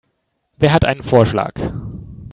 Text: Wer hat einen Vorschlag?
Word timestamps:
Wer 0.57 0.73
hat 0.73 0.83
einen 0.83 1.03
Vorschlag? 1.03 1.53